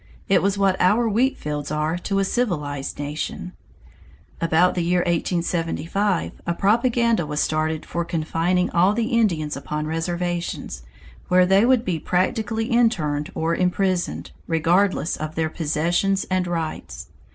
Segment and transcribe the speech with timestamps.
[0.27, 3.51] It was what our wheat fields are to a civilized nation.
[4.41, 10.81] About the year 1875, a propaganda was started for confining all the Indians upon reservations,
[11.27, 17.09] where they would be practically interned or imprisoned, regardless of their possessions and rights.